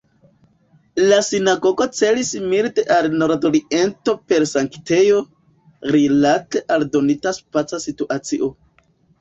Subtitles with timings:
[1.09, 5.21] La sinagogo celis milde al nordoriento per sanktejo,
[5.97, 8.53] rilate al donita spaca situacio.